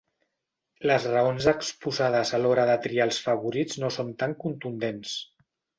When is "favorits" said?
3.29-3.83